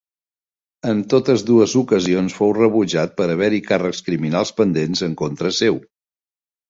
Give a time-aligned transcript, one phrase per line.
[0.91, 5.79] En totes dues ocasions fou rebutjat per haver-hi càrrecs criminals pendents en contra seu.